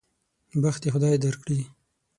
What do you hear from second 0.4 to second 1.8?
بخت دې خدای درکړي.